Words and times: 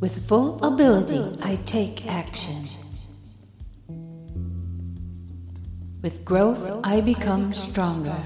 With 0.00 0.26
full 0.26 0.58
ability, 0.64 1.22
I 1.42 1.56
take 1.66 2.06
action. 2.06 2.64
With 6.00 6.24
growth, 6.24 6.80
I 6.82 7.02
become 7.02 7.52
stronger. 7.52 8.16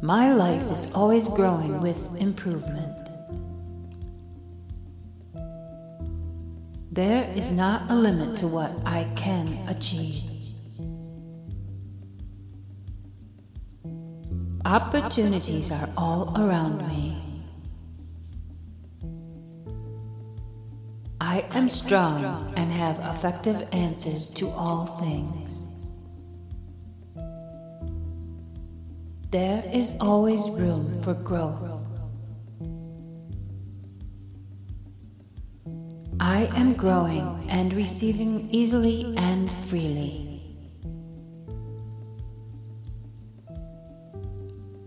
My 0.00 0.32
life 0.32 0.70
is 0.70 0.92
always 0.94 1.28
growing 1.28 1.80
with 1.80 2.14
improvement. 2.14 2.94
There 6.92 7.28
is 7.34 7.50
not 7.50 7.90
a 7.90 7.96
limit 7.96 8.38
to 8.38 8.46
what 8.46 8.70
I 8.86 9.10
can 9.16 9.48
achieve. 9.66 10.22
Opportunities 14.64 15.72
are 15.72 15.88
all 15.98 16.32
around 16.40 16.86
me. 16.88 17.03
I 21.34 21.44
am 21.50 21.68
strong 21.68 22.52
and 22.56 22.70
have 22.70 22.96
effective 23.12 23.66
answers 23.72 24.28
to 24.34 24.48
all 24.50 24.86
things. 25.02 25.64
There 29.32 29.64
is 29.72 29.96
always 30.00 30.48
room 30.50 30.96
for 31.02 31.12
growth. 31.14 31.68
I 36.20 36.48
am 36.54 36.72
growing 36.74 37.44
and 37.48 37.74
receiving 37.74 38.48
easily 38.50 39.12
and 39.16 39.52
freely. 39.64 40.40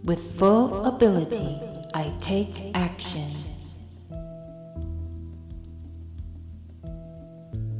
With 0.02 0.21
full 0.39 0.85
ability, 0.85 1.59
I 1.93 2.13
take 2.21 2.71
action. 2.73 3.46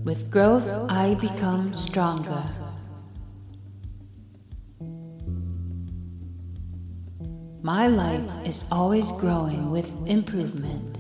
With 0.08 0.32
growth, 0.32 0.66
I 0.90 1.16
become 1.16 1.74
stronger. 1.74 2.42
My 7.62 7.88
life 7.88 8.24
is 8.46 8.70
always 8.72 9.12
growing 9.12 9.70
with 9.70 9.92
improvement. 10.08 11.00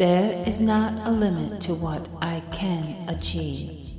There 0.00 0.42
is 0.44 0.60
not 0.60 1.06
a 1.06 1.12
limit 1.12 1.60
to 1.60 1.74
what 1.74 2.08
I 2.20 2.42
can 2.50 3.08
achieve. 3.08 3.94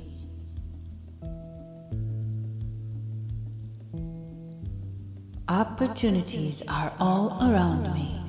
Opportunities 5.48 6.62
are 6.68 6.92
all 7.00 7.38
around 7.40 7.94
me. 7.94 8.23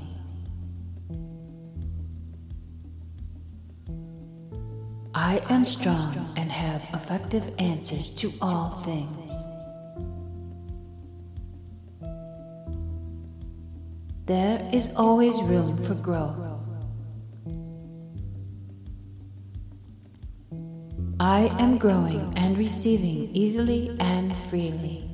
I 5.25 5.41
am 5.49 5.65
strong 5.65 6.31
and 6.37 6.51
have 6.51 6.83
effective 6.93 7.51
answers 7.57 8.11
to 8.17 8.31
all 8.43 8.69
things. 8.85 9.33
There 14.27 14.69
is 14.71 14.93
always 14.95 15.41
room 15.41 15.83
for 15.83 15.95
growth. 15.95 16.37
I 21.19 21.51
am 21.57 21.79
growing 21.79 22.31
and 22.35 22.55
receiving 22.55 23.35
easily 23.35 23.97
and 23.99 24.37
freely. 24.51 25.09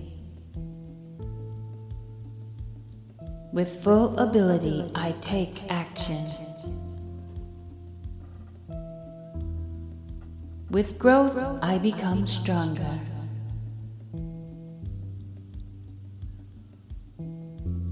With 3.54 3.82
full 3.82 4.18
ability, 4.18 4.92
I 4.94 5.14
take 5.22 5.72
action. 5.72 6.28
With 10.72 10.98
growth, 10.98 11.38
I 11.62 11.80
become 11.80 12.26
stronger. 12.28 12.98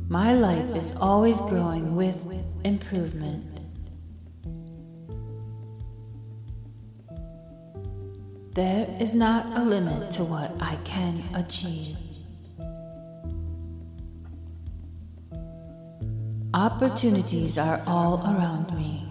My 0.08 0.34
life 0.34 0.74
is 0.78 0.96
always 0.96 1.42
growing 1.42 1.98
with 1.98 2.26
improvement. 2.64 3.60
There 8.54 8.88
is 8.98 9.14
not 9.14 9.46
a 9.58 9.62
limit 9.62 10.10
to 10.12 10.24
what 10.24 10.56
I 10.62 10.78
can 10.86 11.22
achieve. 11.36 11.98
Opportunities 16.54 17.58
are 17.58 17.82
all 17.86 18.22
around 18.22 18.74
me. 18.74 19.09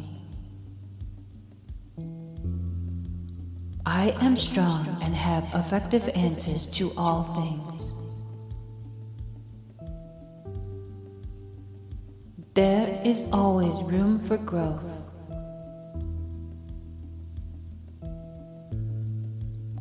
I 3.98 4.10
am 4.20 4.36
strong 4.36 4.86
and 5.02 5.12
have 5.12 5.42
effective 5.52 6.08
answers 6.14 6.66
to 6.78 6.92
all 6.96 7.24
things. 7.24 7.92
There 12.54 13.02
is 13.04 13.28
always 13.32 13.82
room 13.82 14.20
for 14.20 14.36
growth. 14.36 15.02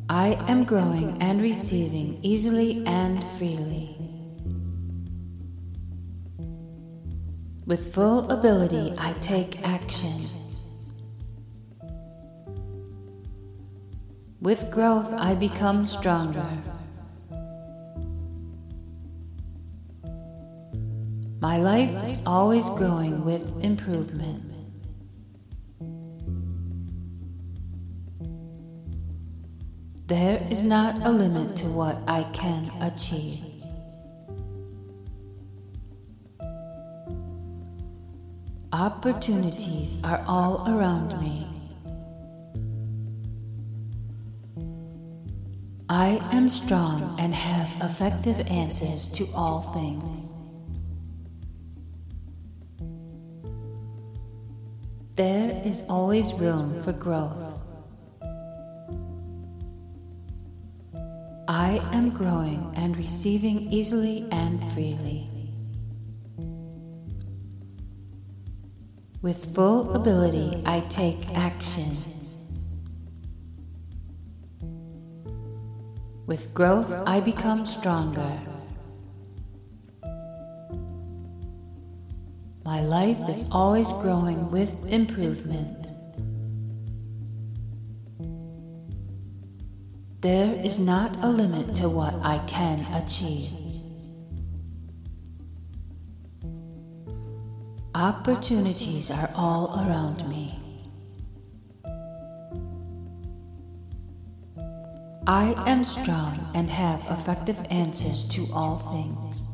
I 0.08 0.30
am 0.48 0.64
growing 0.64 1.22
and 1.22 1.40
receiving 1.40 2.18
easily 2.20 2.84
and 2.86 3.22
freely. 3.38 3.96
With 7.66 7.94
full 7.94 8.28
ability, 8.32 8.94
I 8.98 9.12
take 9.20 9.62
action. 9.62 10.37
With 14.48 14.70
growth, 14.70 15.12
I 15.12 15.34
become 15.34 15.86
stronger. 15.86 16.46
My 21.38 21.58
life 21.58 21.90
is 22.02 22.22
always 22.24 22.66
growing 22.70 23.26
with 23.26 23.62
improvement. 23.62 24.42
There 30.06 30.42
is 30.50 30.62
not 30.62 30.94
a 31.02 31.10
limit 31.10 31.54
to 31.56 31.66
what 31.66 32.02
I 32.08 32.22
can 32.32 32.72
achieve. 32.80 33.44
Opportunities 38.72 40.02
are 40.02 40.24
all 40.26 40.64
around 40.66 41.20
me. 41.20 41.57
I 45.98 46.20
am 46.30 46.48
strong 46.48 47.16
and 47.18 47.34
have 47.34 47.68
effective 47.82 48.38
answers 48.46 49.10
to 49.10 49.26
all 49.34 49.62
things. 49.74 50.32
There 55.16 55.60
is 55.64 55.82
always 55.88 56.32
room 56.34 56.80
for 56.84 56.92
growth. 56.92 57.60
I 61.48 61.80
am 61.92 62.10
growing 62.10 62.72
and 62.76 62.96
receiving 62.96 63.62
easily 63.72 64.24
and 64.30 64.62
freely. 64.74 65.28
With 69.20 69.52
full 69.52 69.96
ability, 69.96 70.62
I 70.64 70.78
take 70.78 71.28
action. 71.34 71.96
With 76.28 76.52
growth, 76.52 76.92
I 77.06 77.20
become 77.20 77.64
stronger. 77.64 78.38
My 82.66 82.82
life 82.82 83.16
is 83.30 83.48
always 83.50 83.90
growing 83.94 84.50
with 84.50 84.76
improvement. 84.92 85.86
There 90.20 90.52
is 90.52 90.78
not 90.78 91.16
a 91.22 91.28
limit 91.28 91.74
to 91.76 91.88
what 91.88 92.14
I 92.22 92.36
can 92.46 92.80
achieve. 92.92 93.50
Opportunities 97.94 99.10
are 99.10 99.30
all 99.34 99.80
around 99.80 100.28
me. 100.28 100.47
I 105.28 105.52
am 105.66 105.84
strong 105.84 106.50
and 106.54 106.70
have 106.70 107.04
effective 107.10 107.60
answers 107.68 108.26
to 108.30 108.46
all 108.50 108.78
things. 108.78 109.46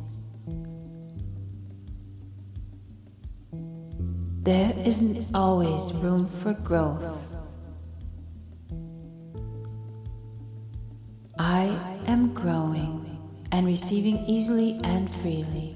There 4.44 4.72
isn't 4.86 5.34
always 5.34 5.92
room 5.94 6.28
for 6.28 6.52
growth. 6.52 7.28
I 11.40 11.76
am 12.06 12.32
growing 12.32 13.18
and 13.50 13.66
receiving 13.66 14.24
easily 14.28 14.78
and 14.84 15.12
freely. 15.12 15.74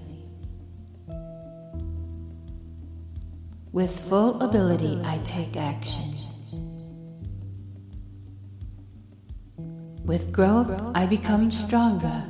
With 3.72 3.98
full 3.98 4.40
ability, 4.42 5.00
I 5.04 5.18
take 5.24 5.56
action. 5.56 6.14
With 10.08 10.32
growth, 10.32 10.70
I 10.94 11.04
become 11.04 11.50
stronger. 11.50 12.24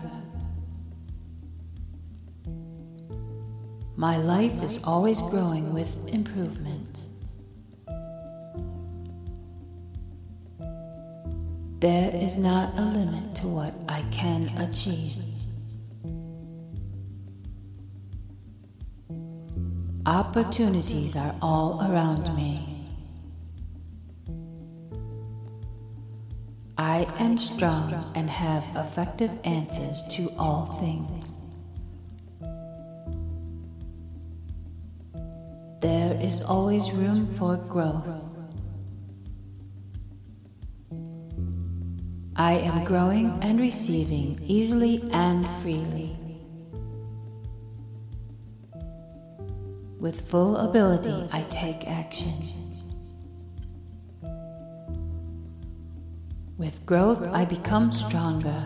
My 3.94 4.16
life 4.16 4.60
is 4.64 4.82
always 4.82 5.22
growing 5.22 5.72
with 5.72 5.96
improvement. 6.08 7.04
There 11.78 12.10
is 12.12 12.36
not 12.36 12.76
a 12.76 12.82
limit 12.82 13.36
to 13.36 13.46
what 13.46 13.72
I 13.88 14.02
can 14.10 14.48
achieve. 14.58 15.22
Opportunities 20.04 21.14
are 21.14 21.36
all 21.40 21.80
around 21.88 22.34
me. 22.34 22.77
I 26.80 27.08
am 27.18 27.36
strong 27.38 28.12
and 28.14 28.30
have 28.30 28.62
effective 28.76 29.32
answers 29.42 30.00
to 30.10 30.30
all 30.38 30.64
things. 30.78 31.40
There 35.80 36.16
is 36.22 36.40
always 36.40 36.92
room 36.92 37.26
for 37.34 37.56
growth. 37.56 38.06
I 42.36 42.52
am 42.52 42.84
growing 42.84 43.36
and 43.42 43.58
receiving 43.58 44.38
easily 44.46 45.02
and 45.12 45.48
freely. 45.60 46.16
With 49.98 50.30
full 50.30 50.56
ability, 50.56 51.28
I 51.32 51.42
take 51.50 51.88
action. 51.88 52.67
With 56.68 56.84
growth, 56.84 57.26
I 57.28 57.46
become 57.46 57.92
stronger. 57.92 58.62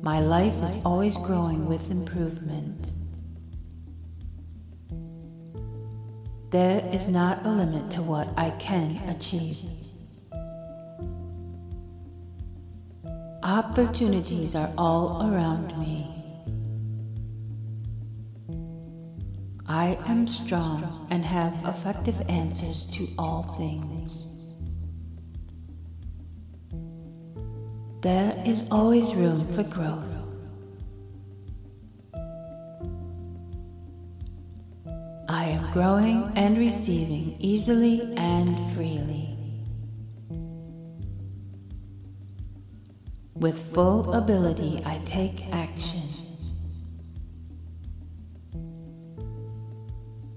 My 0.00 0.20
life 0.20 0.64
is 0.64 0.82
always 0.86 1.18
growing 1.18 1.66
with 1.66 1.90
improvement. 1.90 2.94
There 6.48 6.82
is 6.94 7.08
not 7.08 7.44
a 7.44 7.50
limit 7.50 7.90
to 7.90 8.00
what 8.00 8.28
I 8.38 8.48
can 8.56 8.96
achieve. 9.06 9.58
Opportunities 13.42 14.54
are 14.54 14.72
all 14.78 15.30
around 15.30 15.78
me. 15.78 16.17
I 19.70 19.98
am 20.06 20.26
strong 20.26 21.06
and 21.10 21.22
have 21.26 21.52
effective 21.66 22.22
answers 22.26 22.88
to 22.92 23.06
all 23.18 23.42
things. 23.58 24.24
There 28.00 28.42
is 28.46 28.66
always 28.70 29.14
room 29.14 29.46
for 29.48 29.64
growth. 29.64 30.22
I 35.28 35.44
am 35.44 35.70
growing 35.70 36.32
and 36.34 36.56
receiving 36.56 37.36
easily 37.38 38.10
and 38.16 38.58
freely. 38.72 39.36
With 43.34 43.74
full 43.74 44.14
ability, 44.14 44.82
I 44.86 45.02
take 45.04 45.46
action. 45.52 46.27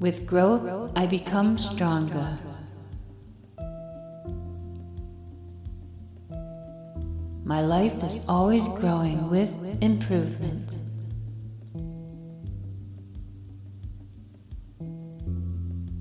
With 0.01 0.25
growth, 0.25 0.92
I 0.95 1.06
become 1.06 1.59
stronger. 1.59 2.39
My 7.45 7.62
life 7.62 8.03
is 8.03 8.19
always 8.27 8.68
growing 8.69 9.30
with 9.30 9.53
improvement. 9.80 10.71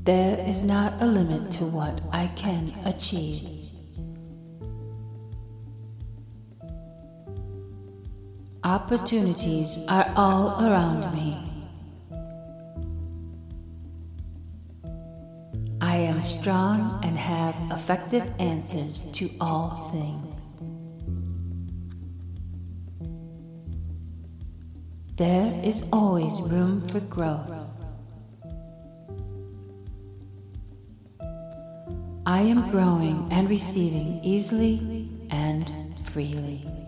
There 0.06 0.40
is 0.48 0.62
not 0.62 0.94
a 1.02 1.04
limit 1.04 1.50
to 1.58 1.64
what 1.66 2.00
I 2.10 2.28
can 2.28 2.72
achieve. 2.86 3.68
Opportunities 8.64 9.76
are 9.88 10.10
all 10.16 10.64
around 10.64 11.14
me. 11.14 11.49
Strong 16.40 16.98
and 17.02 17.18
have 17.18 17.54
effective 17.70 18.32
answers 18.38 19.02
to 19.12 19.28
all 19.42 19.90
things. 19.92 20.40
There 25.16 25.52
is 25.62 25.86
always 25.92 26.40
room 26.40 26.80
for 26.88 27.00
growth. 27.00 27.50
I 32.24 32.40
am 32.40 32.70
growing 32.70 33.28
and 33.30 33.50
receiving 33.50 34.20
easily 34.24 35.10
and 35.28 35.70
freely. 36.02 36.79